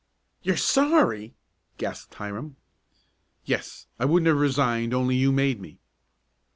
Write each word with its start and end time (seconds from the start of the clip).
"You're 0.41 0.57
sorry?" 0.57 1.35
gasped 1.77 2.15
Hiram. 2.15 2.55
"Yes, 3.45 3.85
I 3.99 4.05
wouldn't 4.05 4.25
have 4.29 4.37
resigned 4.37 4.95
only 4.95 5.15
you 5.15 5.31
made 5.31 5.61
me." 5.61 5.77